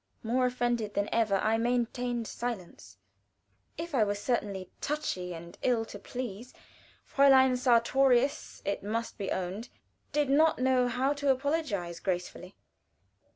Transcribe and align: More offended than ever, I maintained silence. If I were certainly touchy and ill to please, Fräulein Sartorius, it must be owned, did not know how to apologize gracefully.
More 0.23 0.47
offended 0.47 0.95
than 0.95 1.09
ever, 1.13 1.35
I 1.35 1.59
maintained 1.59 2.25
silence. 2.27 2.97
If 3.77 3.93
I 3.93 4.03
were 4.03 4.15
certainly 4.15 4.71
touchy 4.81 5.31
and 5.35 5.55
ill 5.61 5.85
to 5.85 5.99
please, 5.99 6.55
Fräulein 7.07 7.55
Sartorius, 7.55 8.63
it 8.65 8.81
must 8.81 9.19
be 9.19 9.29
owned, 9.29 9.69
did 10.11 10.27
not 10.27 10.57
know 10.57 10.87
how 10.87 11.13
to 11.13 11.29
apologize 11.29 11.99
gracefully. 11.99 12.55